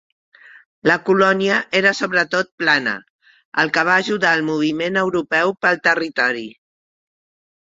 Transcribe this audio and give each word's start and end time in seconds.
La 0.91 0.93
colònia 1.09 1.59
era 1.79 1.91
sobretot 1.99 2.49
plana, 2.63 2.93
el 3.65 3.71
que 3.77 3.85
va 3.91 3.99
ajudar 4.05 4.33
al 4.39 4.43
moviment 4.49 4.99
europeu 5.03 5.55
pel 5.67 5.79
territori. 5.91 6.45